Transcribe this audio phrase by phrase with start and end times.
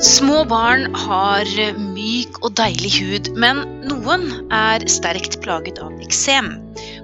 [0.00, 1.44] Små barn har
[1.76, 6.48] myk og deilig hud, men noen er sterkt plaget av eksem.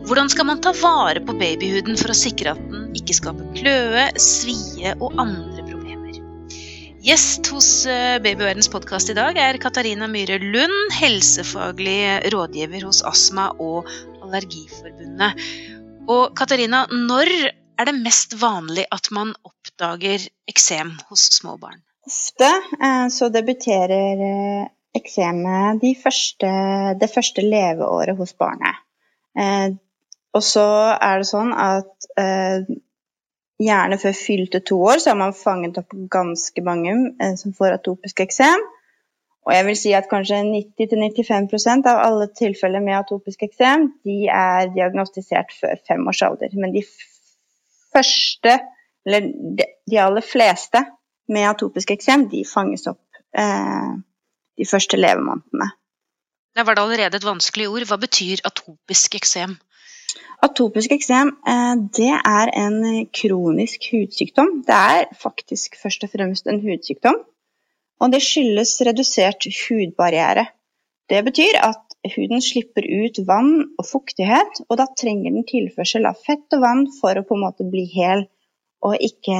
[0.08, 4.06] Hvordan skal man ta vare på babyhuden for å sikre at den ikke skaper kløe,
[4.16, 6.16] svie og andre problemer?
[7.04, 13.52] Gjest hos eh, Babyverdens podkast i dag er Katarina Myhre Lund, helsefaglig rådgiver hos Astma-
[13.60, 13.90] og
[14.22, 15.44] Allergiforbundet.
[16.08, 17.34] Og Katarina, når
[17.76, 21.84] er det mest vanlig at man oppdager eksem hos små barn?
[22.06, 22.46] Ofte
[22.82, 26.50] eh, så debuterer eh, eksemet de første,
[27.00, 28.78] det første leveåret hos barnet.
[29.38, 29.74] Eh,
[30.36, 32.08] og så er det sånn at
[33.56, 36.92] gjerne før fylte to år så har man fanget opp ganske mange
[37.40, 38.60] som får atopisk eksem.
[39.48, 44.68] Og jeg vil si at kanskje 90-95% av alle tilfeller med atopisk eksem de er
[44.74, 46.52] diagnostisert før femårsalder.
[46.60, 46.84] Men de
[47.96, 48.58] første,
[49.08, 49.30] eller
[49.88, 50.84] de aller fleste,
[51.32, 53.02] med atopisk eksem, de fanges opp
[53.36, 53.92] eh,
[54.56, 55.70] de første levemånedene.
[56.56, 57.84] Der var det allerede et vanskelig ord.
[57.90, 59.56] Hva betyr atopisk eksem?
[60.44, 62.78] Atopisk eksem eh, det er en
[63.12, 64.62] kronisk hudsykdom.
[64.68, 67.18] Det er faktisk først og fremst en hudsykdom.
[68.00, 70.46] Og det skyldes redusert hudbarriere.
[71.08, 71.82] Det betyr at
[72.14, 76.82] huden slipper ut vann og fuktighet, og da trenger den tilførsel av fett og vann
[77.00, 78.26] for å på en måte bli hel
[78.84, 79.36] og ikke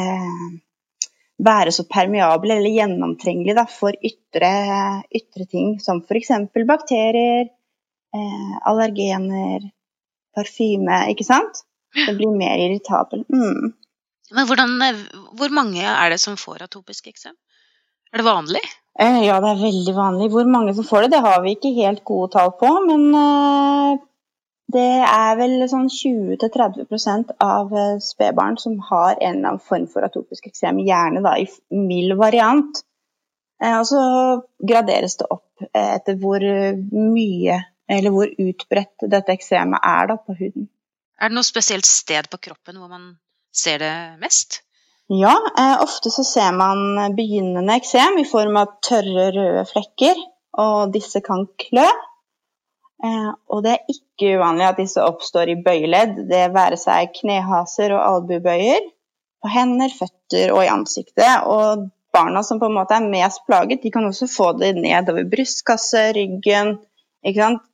[1.43, 4.53] være så permeable eller gjennomtrengelig da, for ytre,
[5.15, 6.33] ytre, ting, som f.eks.
[6.69, 7.51] bakterier,
[8.17, 9.67] eh, allergener,
[10.37, 11.65] parfyme, ikke sant?
[11.97, 13.25] Det blir mer irritabel.
[13.33, 13.75] Mm.
[14.37, 14.75] Men hvordan,
[15.39, 17.37] hvor mange er det som får atopisk eksem?
[18.13, 18.63] Er det vanlig?
[18.99, 20.31] Eh, ja, det er veldig vanlig.
[20.33, 22.71] Hvor mange som får det, det har vi ikke helt gode tall på.
[22.89, 24.05] Men eh,
[24.73, 30.07] det er vel sånn 20-30 av eh, spedbarn som har en eller annen form for
[30.07, 32.83] atopisk eksem, gjerne da i mild variant.
[33.63, 34.03] Eh, og så
[34.59, 40.35] graderes det opp eh, etter hvor mye eller hvor utbredt dette eksemet er da på
[40.35, 40.67] huden.
[41.23, 43.13] Er det noe spesielt sted på kroppen hvor man
[43.55, 44.65] ser det mest?
[45.07, 45.37] Ja,
[45.79, 50.19] ofte så ser man begynnende eksem i form av tørre, røde flekker,
[50.59, 51.87] og disse kan klø.
[53.05, 57.93] Eh, og det er ikke uvanlig at disse oppstår i bøyeledd, det være seg knehaser
[57.97, 58.89] og albuebøyer,
[59.43, 61.45] på hender, føtter og i ansiktet.
[61.45, 65.29] Og barna som på en måte er mest plaget, de kan også få det nedover
[65.29, 66.79] brystkasse, ryggen.
[67.27, 67.67] ikke sant?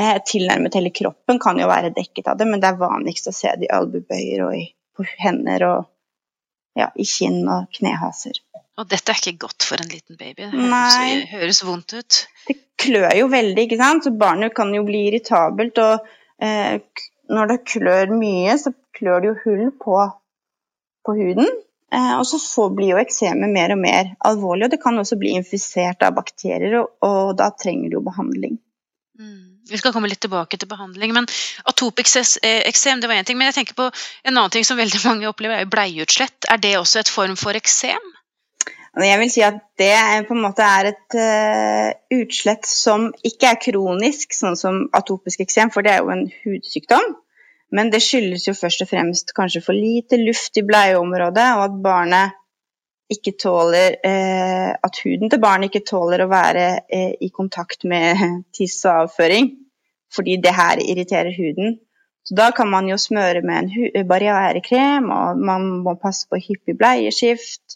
[0.00, 3.34] Eh, tilnærmet hele kroppen kan jo være dekket av det, men det er vanligst å
[3.36, 4.64] se det i albuebøyer og i,
[4.96, 5.88] på hender og
[6.78, 8.38] ja, i kinn og knehaser.
[8.80, 10.46] Og dette er ikke godt for en liten baby.
[10.48, 12.20] Det høres, høres vondt ut.
[12.48, 14.06] Det klør jo veldig, ikke sant.
[14.06, 15.80] Så barnet kan jo bli irritabelt.
[15.84, 16.06] Og
[16.40, 16.78] eh,
[17.30, 19.98] når det klør mye, så klør det jo hull på,
[21.06, 21.50] på huden.
[21.92, 25.18] Eh, og så får, blir jo eksemet mer og mer alvorlig, og det kan også
[25.20, 28.60] bli infisert av bakterier, og, og da trenger det jo behandling.
[29.20, 29.50] Mm.
[29.70, 31.12] Vi skal komme litt tilbake til behandling.
[31.14, 31.26] men
[31.68, 33.38] Atopisk eh, eksem det var én ting.
[33.38, 36.48] Men jeg tenker på en annen ting som veldig mange opplever, er bleieutslett.
[36.50, 38.14] Er det også et form for eksem?
[38.98, 39.94] Jeg vil si at det
[40.26, 45.70] på en måte er et uh, utslett som ikke er kronisk, sånn som atopisk eksem,
[45.70, 47.12] for det er jo en hudsykdom.
[47.70, 51.76] Men det skyldes jo først og fremst kanskje for lite luft i bleieområdet, og at
[51.84, 52.36] barnet
[53.10, 58.18] ikke tåler uh, At huden til barnet ikke tåler å være uh, i kontakt med
[58.56, 59.52] tiss og avføring,
[60.10, 61.78] fordi det her irriterer huden.
[62.26, 66.76] Så da kan man jo smøre med en barrierekrem, og man må passe på hyppig
[66.78, 67.69] bleieskift.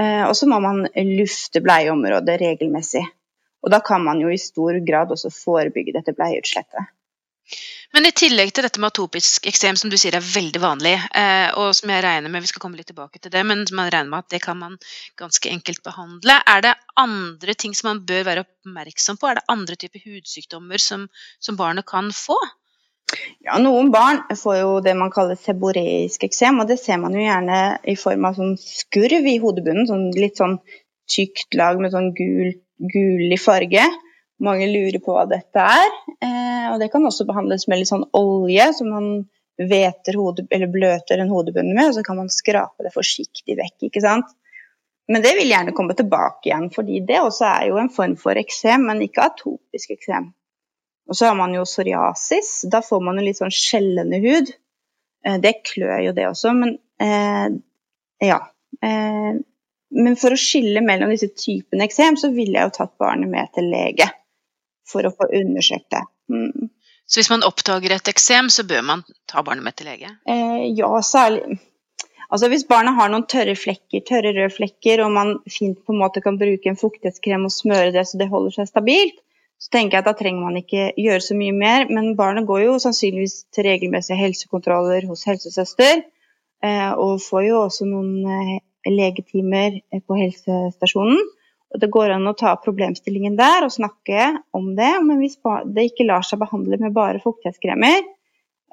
[0.00, 0.86] Eh, og så må man
[1.18, 3.04] lufte bleieområdet regelmessig.
[3.62, 6.90] Og da kan man jo i stor grad også forebygge dette bleieutslettet.
[7.92, 11.50] Men i tillegg til dette med atopisk eksem, som du sier er veldig vanlig, eh,
[11.60, 14.08] og som jeg regner med vi skal komme litt tilbake til det, men man regner
[14.08, 14.78] med at det kan man
[15.20, 19.28] ganske enkelt behandle, er det andre ting som man bør være oppmerksom på?
[19.28, 21.04] Er det andre typer hudsykdommer som,
[21.44, 22.38] som barnet kan få?
[23.44, 27.24] Ja, Noen barn får jo det man kaller seboreisk eksem, og det ser man jo
[27.24, 29.88] gjerne i form av sånn skurv i hodebunnen.
[29.88, 30.58] Sånn litt sånn
[31.12, 32.54] tykt lag med sånn gul,
[32.92, 33.84] gulig farge.
[34.42, 35.90] Mange lurer på hva dette er.
[36.24, 39.10] Eh, og det kan også behandles med litt sånn olje som man
[39.60, 43.88] veter hode, eller bløter en hodebunn med, og så kan man skrape det forsiktig vekk.
[43.88, 44.30] ikke sant?
[45.12, 48.38] Men det vil gjerne komme tilbake igjen, fordi det også er jo en form for
[48.38, 50.30] eksem, men ikke atopisk eksem.
[51.10, 52.62] Og så har man jo psoriasis.
[52.70, 54.52] Da får man jo litt sånn skjellende hud.
[55.26, 57.56] Eh, det klør jo, det også, men eh,
[58.22, 58.38] ja.
[58.82, 59.32] Eh,
[59.92, 63.50] men for å skille mellom disse typene eksem, så ville jeg jo tatt barnet med
[63.52, 64.08] til lege
[64.88, 66.02] for å få undersøkt det.
[66.32, 66.70] Mm.
[67.04, 70.14] Så hvis man oppdager et eksem, så bør man ta barnet med til lege?
[70.28, 71.58] Eh, ja, særlig
[72.32, 75.98] Altså Hvis barnet har noen tørre flekker, tørre røde flekker, og man fint på en
[76.00, 79.18] måte kan bruke en fuktighetskrem og smøre det så det holder seg stabilt,
[79.62, 81.86] så tenker jeg at da trenger man ikke gjøre så mye mer.
[81.92, 86.02] Men barnet går jo sannsynligvis til regelmessige helsekontroller hos helsesøster,
[86.66, 88.56] eh, og får jo også noen eh,
[88.90, 91.22] legetimer på helsestasjonen.
[91.72, 94.90] Og Det går an å ta problemstillingen der og snakke om det.
[95.06, 95.38] Men hvis
[95.72, 98.02] det ikke lar seg behandle med bare fuktighetskremer,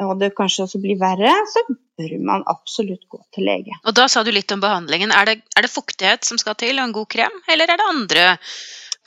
[0.04, 3.78] og det kanskje også blir verre, så bør man absolutt gå til lege.
[3.84, 5.14] Og Da sa du litt om behandlingen.
[5.14, 7.90] Er det, er det fuktighet som skal til, og en god krem, eller er det
[7.94, 8.28] andre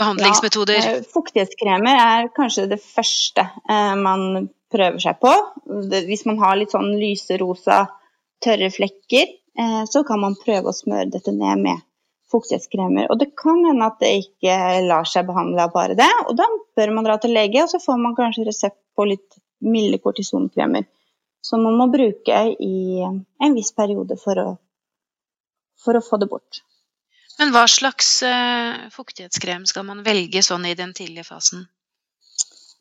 [0.02, 0.78] behandlingsmetoder?
[0.78, 5.32] Ja, eh, fuktighetskremer er kanskje det første eh, man prøver seg på.
[6.08, 7.84] Hvis man har litt sånn lyse rosa,
[8.42, 11.84] tørre flekker, eh, så kan man prøve å smøre dette ned med
[12.32, 13.10] fuktighetskremer.
[13.12, 14.56] Og det kan hende at det ikke
[14.86, 17.80] lar seg behandle av bare det, og da bør man dra til lege, og så
[17.82, 20.88] får man kanskje resept på litt milde kortisonkremer
[21.42, 24.50] som man må bruke i en viss periode for å,
[25.82, 26.62] for å få det bort.
[27.42, 31.64] Men hva slags uh, fuktighetskrem skal man velge sånn i den tidlige fasen?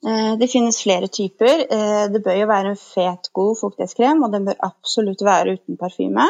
[0.05, 1.63] Uh, det finnes flere typer.
[1.71, 5.79] Uh, det bør jo være en fet, god fuktighetskrem, og den bør absolutt være uten
[5.81, 6.29] parfyme.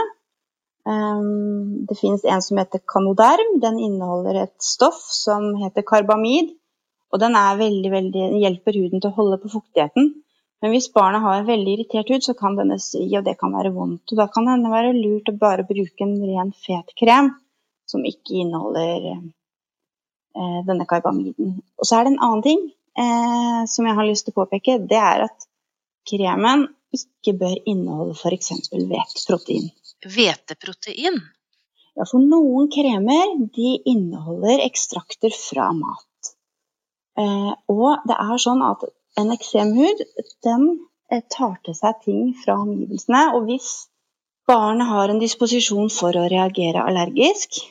[0.81, 3.51] Det finnes en som heter Canoderm.
[3.61, 6.55] Den inneholder et stoff som heter karbamid.
[7.13, 10.09] Og den veldig, veldig, hjelper huden til å holde på fuktigheten.
[10.63, 13.53] Men hvis barnet har en veldig irritert hud, så kan denne si, og det kan
[13.53, 14.07] være vondt.
[14.09, 17.35] Og da kan det hende være lurt å bare bruke en ren, fet krem
[17.91, 21.57] som ikke inneholder eh, denne karbamiden.
[21.77, 22.61] Og så er det en annen ting
[22.97, 24.79] eh, som jeg har lyst til å påpeke.
[24.87, 25.47] Det er at
[26.09, 28.51] kremen ikke bør inneholde f.eks.
[28.71, 29.69] hveteprotein.
[30.01, 31.19] Hveteprotein?
[31.95, 36.33] Ja, for noen kremer de inneholder ekstrakter fra mat.
[37.19, 38.85] Eh, og det er sånn at
[39.19, 40.03] en eksemhud
[40.47, 40.67] den
[41.11, 43.23] eh, tar til seg ting fra omgivelsene.
[43.35, 43.71] Og hvis
[44.47, 47.61] barnet har en disposisjon for å reagere allergisk,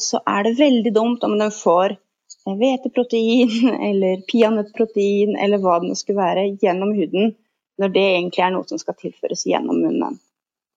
[0.00, 3.50] så er det veldig dumt om den får eh, hveteprotein
[3.88, 7.34] eller peanøttprotein eller hva det nå skulle være, gjennom huden,
[7.80, 10.20] når det egentlig er noe som skal tilføres gjennom munnen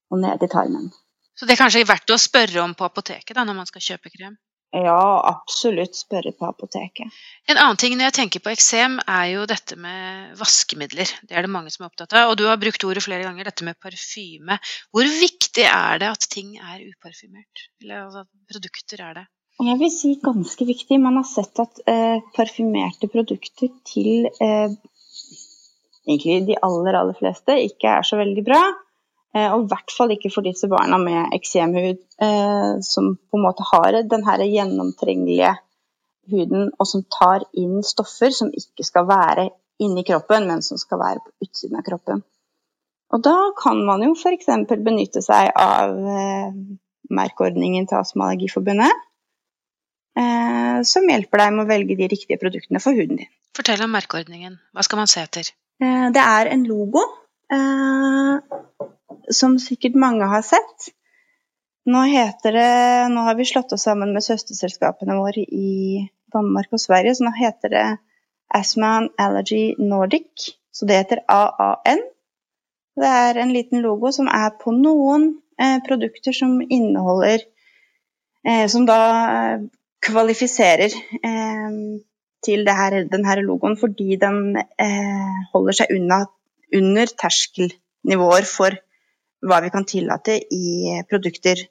[0.09, 0.89] og ned i tarmen.
[1.38, 4.12] Så det er kanskje verdt å spørre om på apoteket da, når man skal kjøpe
[4.12, 4.33] krem?
[4.69, 7.16] Ja, absolutt spørre på apoteket.
[7.50, 11.10] En annen ting når jeg tenker på eksem, er jo dette med vaskemidler.
[11.25, 12.30] Det er det mange som er opptatt av.
[12.30, 14.60] Og du har brukt ordet flere ganger, dette med parfyme.
[14.94, 17.66] Hvor viktig er det at ting er uparfymert?
[17.81, 19.25] Eller altså, produkter er det?
[19.60, 21.01] Jeg vil si ganske viktig.
[21.01, 24.77] Man har sett at eh, parfymerte produkter til eh,
[26.06, 28.62] egentlig de aller, aller fleste ikke er så veldig bra.
[29.35, 33.45] Eh, og i hvert fall ikke for disse barna med eksemhud, eh, som på en
[33.45, 35.53] måte har denne gjennomtrengelige
[36.33, 39.49] huden, og som tar inn stoffer som ikke skal være
[39.85, 42.23] inni kroppen, men som skal være på utsiden av kroppen.
[43.13, 44.49] Og da kan man jo f.eks.
[44.85, 46.49] benytte seg av eh,
[47.09, 48.33] merkeordningen til Astma-
[50.83, 53.29] som hjelper deg med å velge de riktige produktene for huden din.
[53.55, 54.57] Fortell om merkeordningen.
[54.75, 55.47] Hva skal man se etter?
[55.79, 57.05] Det er en logo
[59.33, 60.89] som sikkert mange har sett.
[61.89, 62.71] Nå heter det
[63.13, 67.33] Nå har vi slått oss sammen med søsterselskapene våre i Danmark og Sverige, så nå
[67.38, 67.85] heter det
[68.53, 70.51] Asman Allergy Nordic.
[70.71, 72.03] Så det heter AAN.
[73.00, 75.31] Det er en liten logo som er på noen
[75.62, 77.41] eh, produkter som inneholder
[78.45, 79.00] eh, Som da
[79.34, 79.65] eh,
[80.03, 80.93] kvalifiserer
[81.24, 81.79] eh,
[82.45, 86.22] til her, denne logoen fordi den eh, holder seg unna,
[86.75, 88.77] under terskelnivåer for
[89.46, 91.62] hva vi kan tillate i produkter.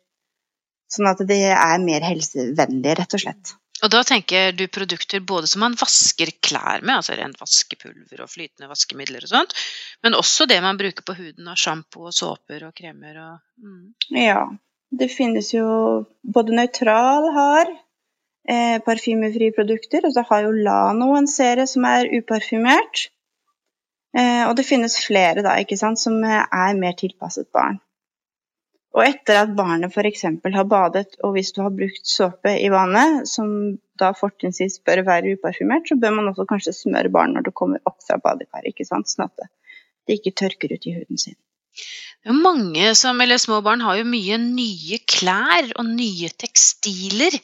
[0.88, 3.56] Sånn at det er mer helsevennlig, rett og slett.
[3.84, 8.30] Og da tenker du produkter både som man vasker klær med, altså rent vaskepulver og
[8.32, 9.54] flytende vaskemidler og sånt,
[10.02, 13.84] men også det man bruker på huden av sjampo og såper og kremer og mm.
[14.18, 14.48] Ja.
[14.88, 15.68] Det finnes jo
[16.24, 22.08] både Nøytral har eh, parfymefrie produkter, og så har jo Lano en serie som er
[22.16, 23.10] uparfymert.
[24.16, 27.80] Eh, og det finnes flere da, ikke sant, som eh, er mer tilpasset barn.
[28.96, 30.24] Og etter at barnet f.eks.
[30.54, 35.36] har badet, og hvis du har brukt såpe i vannet, som da fortrinnsvis bør være
[35.36, 38.88] uparfymert, så bør man også kanskje smøre barn når det kommer opp fra badekaret, ikke
[38.88, 39.44] sant, sånn at
[40.08, 41.36] det ikke tørker ut i huden sin.
[42.32, 47.36] Mange som, eller små barn har jo mye nye klær og nye tekstiler.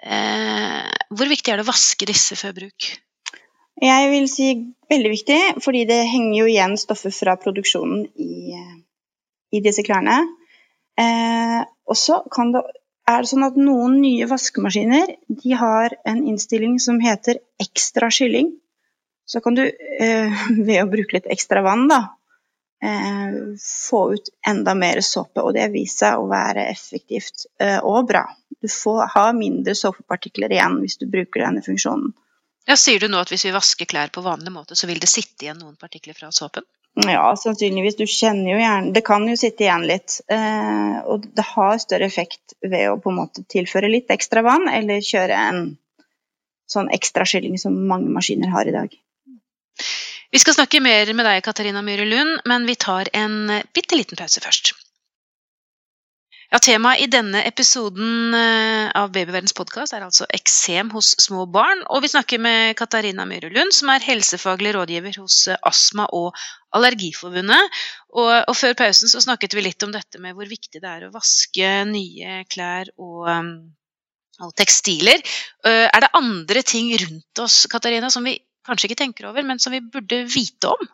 [0.00, 2.92] Eh, hvor viktig er det å vaske disse før bruk?
[3.80, 4.50] Jeg vil si
[4.90, 8.58] veldig viktig, fordi det henger jo igjen stoffer fra produksjonen i,
[9.56, 10.18] i disse klærne.
[11.00, 12.20] Eh, og så
[13.10, 18.52] er det sånn at noen nye vaskemaskiner de har en innstilling som heter ekstra skylling.
[19.24, 22.02] Så kan du, eh, ved å bruke litt ekstra vann, da,
[22.84, 28.10] eh, få ut enda mer såpe, og det viser seg å være effektivt eh, og
[28.10, 28.26] bra.
[28.60, 32.12] Du får ha mindre såpepartikler igjen hvis du bruker denne funksjonen.
[32.68, 35.08] Ja, Sier du nå at hvis vi vasker klær på vanlig måte, så vil det
[35.10, 36.66] sitte igjen noen partikler fra såpen?
[37.06, 37.96] Ja, sannsynligvis.
[37.96, 40.18] Du kjenner jo gjerne Det kan jo sitte igjen litt.
[40.26, 44.68] Eh, og det har større effekt ved å på en måte tilføre litt ekstra vann,
[44.68, 45.62] eller kjøre en
[46.70, 48.92] sånn ekstra skylling som mange maskiner har i dag.
[50.30, 54.18] Vi skal snakke mer med deg, Katarina Myhre Lund, men vi tar en bitte liten
[54.18, 54.74] pause først.
[56.50, 61.84] Ja, Temaet i denne episoden eh, av Babyverdens podkast er altså eksem hos små barn.
[61.94, 66.34] Og vi snakker med Katarina Myhre Lund, som er helsefaglig rådgiver hos eh, Astma- og
[66.74, 67.78] Allergiforbundet.
[68.16, 71.06] Og, og, før pausen så snakket vi litt om dette med hvor viktig det er
[71.06, 73.54] å vaske nye klær og, um,
[74.42, 75.22] og tekstiler.
[75.62, 79.70] Er det andre ting rundt oss Katarina, som vi kanskje ikke tenker over, men som
[79.70, 80.90] vi burde vite om?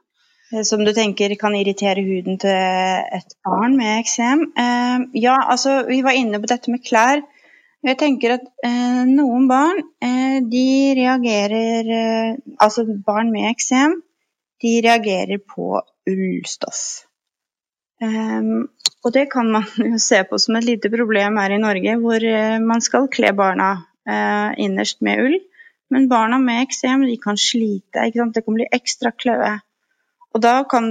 [0.53, 2.51] Eh, som du tenker kan irritere huden til
[3.19, 4.47] et barn med eksem.
[4.59, 7.25] Eh, ja, altså vi var inne på dette med klær.
[7.87, 9.83] Jeg tenker at eh, noen barn
[10.51, 11.89] de reagerer
[12.63, 13.99] Altså barn med eksem,
[14.63, 17.05] de reagerer på ullstoff.
[18.01, 22.27] og det kan man jo se på som et lite problem her i Norge, hvor
[22.65, 23.71] man skal kle barna
[24.57, 25.39] innerst med ull.
[25.91, 28.11] Men barna med eksem kan slite.
[28.35, 29.57] Det kan bli ekstra kløe.
[30.37, 30.87] Og da kan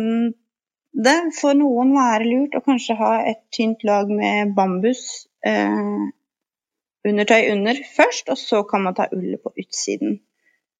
[1.05, 6.07] det for noen være lurt å kanskje ha et tynt lag med bambus eh,
[7.05, 10.19] undertøy under først, og så kan man ta ullet på utsiden.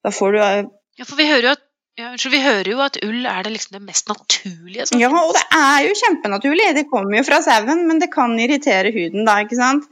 [0.06, 2.98] Da får du eh, Ja, for vi hører jo at ja, vi hører jo at
[3.08, 4.88] ull er det, liksom det mest naturlige.
[5.00, 6.66] ja, og det er jo kjempenaturlig.
[6.76, 9.88] Det kommer jo fra sauen, men det kan irritere huden da, ikke sant.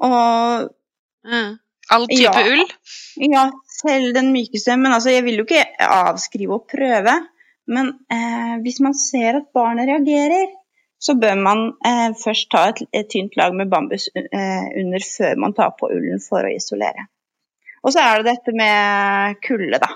[0.00, 0.70] Og
[1.28, 1.50] mm.
[1.92, 2.64] All type ja, ull?
[3.28, 4.78] Ja, selv den mykeste.
[4.80, 7.18] Men altså, jeg vil jo ikke avskrive å prøve.
[7.70, 10.50] Men eh, hvis man ser at barnet reagerer,
[11.02, 15.38] så bør man eh, først ta et, et, tynt lag med bambus eh, under før
[15.44, 17.08] man tar på ullen for å isolere.
[17.82, 19.90] Og så er det dette med kulde, da.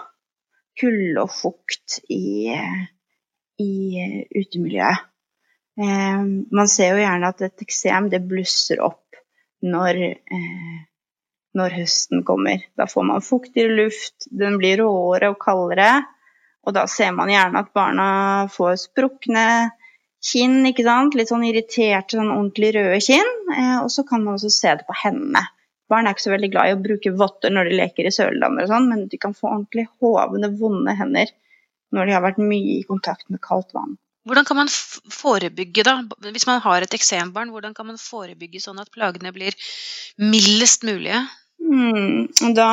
[0.77, 2.51] Kulde og fukt i,
[3.63, 3.75] i
[4.35, 5.07] utemiljøet.
[5.77, 6.25] Eh,
[6.59, 9.21] man ser jo gjerne at et eksem det blusser opp
[9.63, 10.03] når,
[10.35, 10.77] eh,
[11.57, 12.65] når høsten kommer.
[12.79, 15.91] Da får man fuktigere luft, den blir råere og kaldere.
[16.67, 18.07] Og da ser man gjerne at barna
[18.53, 19.47] får sprukne
[20.27, 21.15] kinn, ikke sant?
[21.15, 23.35] litt sånn irriterte, sånn ordentlig røde kinn.
[23.55, 25.45] Eh, og så kan man også se det på hendene.
[25.87, 28.67] Barn er ikke så veldig glad i å bruke votter når de leker i søledammer
[28.67, 31.31] og sånn, men de kan få ordentlig hovne, vonde hender
[31.95, 33.95] når de har vært mye i kontakt med kaldt vann.
[34.27, 34.71] Hvordan kan man
[35.15, 36.01] forebygge, da?
[36.35, 39.55] Hvis man har et eksembarn, hvordan kan man forebygge sånn at plagene blir
[40.19, 41.21] mildest mulige?
[41.63, 42.27] Mm,
[42.59, 42.71] da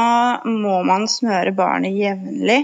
[0.49, 2.63] må man smøre barnet jevnlig.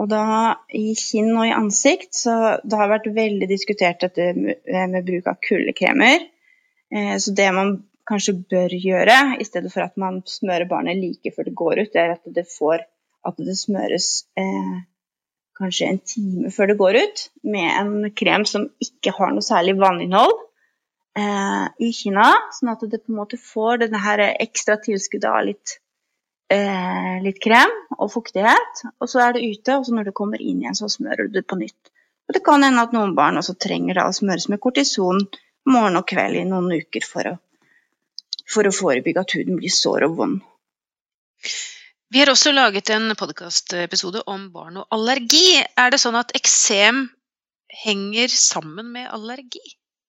[0.00, 0.24] Og da
[0.72, 5.40] i kinn og i ansikt, så det har vært veldig diskutert dette med bruk av
[5.44, 6.24] kuldekremer.
[6.92, 7.74] Eh, så det man
[8.08, 11.92] kanskje bør gjøre, i stedet for at man smører barnet like før det går ut,
[11.92, 12.86] det er at det, får,
[13.28, 14.08] at det smøres
[14.40, 14.80] eh,
[15.58, 19.76] kanskje en time før det går ut, med en krem som ikke har noe særlig
[19.80, 20.34] vanninnhold
[21.20, 22.26] eh, i kinna,
[22.58, 25.78] sånn at det på en måte får denne her ekstra tilskuddet av litt
[26.52, 29.78] eh, litt krem og fuktighet, og så er det ute.
[29.78, 31.92] Og så når det kommer inn igjen, så smører du det på nytt.
[32.28, 35.24] Og det kan hende at noen barn også trenger da, å smøres med kortison
[35.68, 37.34] morgen og kveld i noen uker for å,
[38.50, 40.40] for å forebygge at huden blir sår og vond.
[42.12, 45.62] Vi har også laget en podkastepisode om barn og allergi.
[45.80, 47.06] Er det sånn at eksem
[47.82, 49.62] henger sammen med allergi?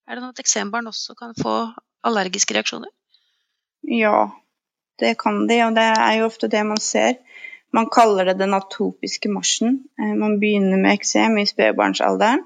[0.04, 1.56] Er det sånn at eksembarn også kan få
[2.04, 2.92] allergiske reaksjoner?
[3.88, 4.28] Ja,
[5.02, 7.18] det kan de, og det er jo ofte det man ser.
[7.74, 9.80] Man kaller det den atopiske marsjen.
[10.00, 12.44] Eh, man begynner med eksem i spedbarnsalderen.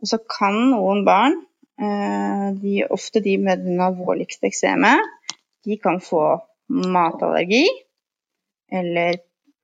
[0.00, 1.36] Og så kan noen barn,
[1.80, 5.04] eh, de, ofte de med den alvorligste eksemet,
[5.64, 6.22] de kan få
[6.68, 7.66] matallergi
[8.72, 9.20] eller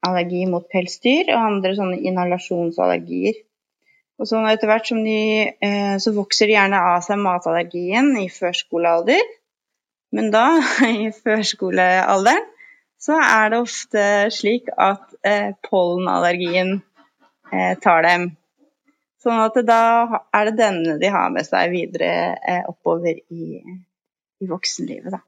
[0.06, 3.38] allergi mot pelsdyr og andre sånne inhalasjonsallergier.
[4.20, 5.18] Og så etter hvert som de,
[5.62, 9.22] eh, så vokser de gjerne av seg matallergien i førskolealder.
[10.12, 10.46] Men da,
[10.88, 12.48] i førskolealderen,
[13.02, 16.76] så er det ofte slik at eh, pollenallergien
[17.50, 18.28] eh, tar dem.
[19.22, 19.82] Sånn at da
[20.34, 23.58] er det denne de har med seg videre eh, oppover i,
[24.42, 25.22] i voksenlivet, da.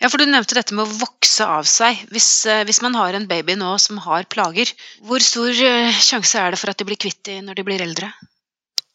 [0.00, 2.00] Ja, for Du nevnte dette med å vokse av seg.
[2.12, 4.72] Hvis, eh, hvis, man har en baby nå som har plager,
[5.04, 7.84] hvor stor eh, sjanse er det for at de blir kvitt dem når de blir
[7.84, 8.08] eldre?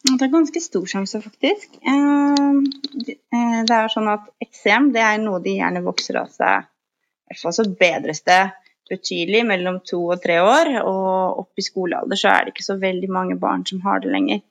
[0.04, 1.78] Det er ganske stor sjanse, faktisk.
[1.80, 2.56] Eh,
[3.08, 6.66] eh, det er sånn at Eksem det er noe de gjerne vokser av seg.
[7.24, 8.42] I hvert fall så bedres det
[8.90, 10.74] betydelig mellom to og tre år.
[10.82, 14.12] Og opp i skolealder så er det ikke så veldig mange barn som har det
[14.12, 14.44] lenger.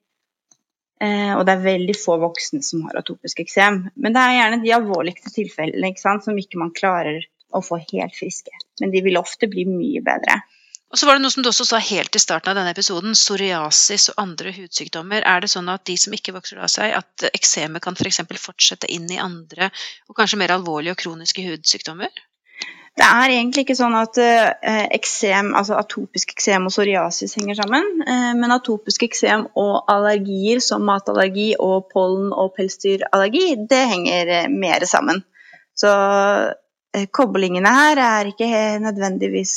[1.03, 3.83] Eh, og det er veldig få voksne som har atopisk eksem.
[3.93, 7.21] Men det er gjerne de alvorligste tilfellene ikke sant, som ikke man klarer
[7.53, 8.53] å få helt friske.
[8.81, 10.41] Men de vil ofte bli mye bedre.
[10.93, 13.15] Og så var det noe som du også sa helt i starten av denne episoden,
[13.17, 15.23] psoriasis og andre hudsykdommer.
[15.25, 18.21] Er det sånn at de som ikke vokser av seg, at eksemet kan f.eks.
[18.29, 19.71] For fortsette inn i andre
[20.05, 22.13] og kanskje mer alvorlige og kroniske hudsykdommer?
[22.93, 27.89] Det er egentlig ikke sånn at eh, eksem, altså atopisk eksem og psoriasis henger sammen.
[28.05, 34.51] Eh, men atopisk eksem og allergier som matallergi og pollen- og pelsdyrallergi, det henger eh,
[34.51, 35.25] mer sammen.
[35.73, 35.89] Så
[37.17, 39.55] koblingene her er ikke nødvendigvis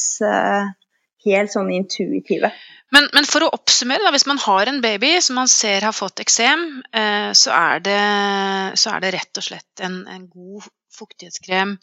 [1.27, 2.53] helt sånn intuitive.
[2.95, 5.95] Men, men, for å oppsummere, da, hvis man har en baby som man ser har
[5.97, 11.77] fått eksem, eh, så, så, er det rett og slett en, en god fuktighetskrem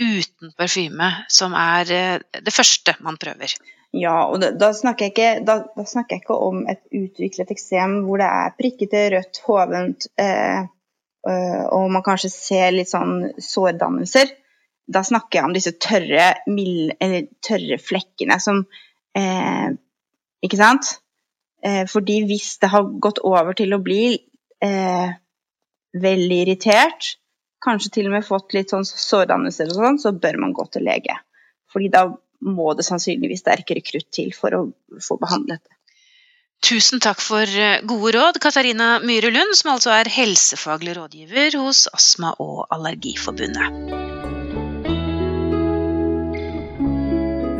[0.00, 3.54] uten parfyme, som er eh, det første man prøver.
[3.94, 8.00] Ja, og da, da, snakker ikke, da, da, snakker jeg ikke, om et utviklet eksem
[8.06, 10.64] hvor det er prikkete, rødt, hovent, eh,
[11.30, 14.34] øh, og man kanskje ser litt sånn sårdannelser.
[14.86, 16.92] Da snakker jeg om disse tørre, mild,
[17.44, 18.64] tørre flekkene som
[19.16, 19.72] eh,
[20.44, 20.98] Ikke sant?
[21.64, 24.18] Eh, fordi hvis det har gått over til å bli
[24.64, 25.14] eh,
[25.94, 27.14] veldig irritert,
[27.64, 30.84] kanskje til og med fått litt sånn sårdannelser og sånn, så bør man gå til
[30.84, 31.16] lege.
[31.72, 32.04] Fordi da
[32.44, 34.62] må det sannsynligvis sterkere krutt til for å
[35.00, 35.72] få behandlet det.
[36.64, 41.86] Tusen takk for eh, gode råd, Katarina Myhre Lund, som altså er helsefaglig rådgiver hos
[41.92, 44.03] Astma- og Allergiforbundet.